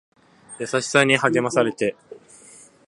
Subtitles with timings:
[0.59, 1.95] 優しさに励まされて